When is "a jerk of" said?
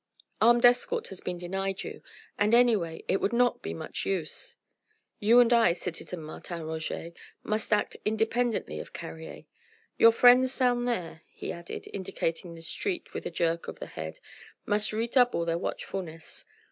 13.27-13.77